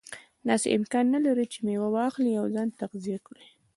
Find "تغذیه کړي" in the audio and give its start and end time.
2.81-3.47